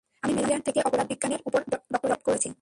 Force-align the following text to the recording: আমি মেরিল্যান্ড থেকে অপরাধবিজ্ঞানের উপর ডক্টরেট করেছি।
আমি 0.23 0.31
মেরিল্যান্ড 0.33 0.63
থেকে 0.65 0.79
অপরাধবিজ্ঞানের 0.81 1.41
উপর 1.45 1.59
ডক্টরেট 1.93 2.21
করেছি। 2.23 2.49